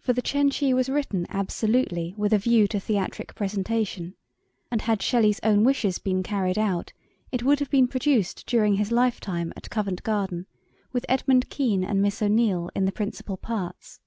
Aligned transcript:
For 0.00 0.12
The 0.12 0.20
Cenci 0.20 0.74
was 0.74 0.90
written 0.90 1.26
absolutely 1.30 2.12
with 2.18 2.34
a 2.34 2.38
view 2.38 2.68
to 2.68 2.78
theatric 2.78 3.34
presentation, 3.34 4.14
and 4.70 4.82
had 4.82 5.00
Shelley's 5.00 5.40
own 5.42 5.64
wishes 5.64 5.98
been 5.98 6.22
carried 6.22 6.58
out 6.58 6.92
it 7.32 7.42
would 7.42 7.60
have 7.60 7.70
been 7.70 7.88
produced 7.88 8.46
during 8.46 8.74
his 8.74 8.92
lifetime 8.92 9.54
at 9.56 9.70
Covent 9.70 10.02
Garden, 10.02 10.46
with 10.92 11.06
Edmund 11.08 11.48
Kean 11.48 11.82
and 11.82 12.02
Miss 12.02 12.20
O'Neill 12.20 12.68
in 12.74 12.84
the 12.84 12.92
principal 12.92 13.38
parts. 13.38 13.98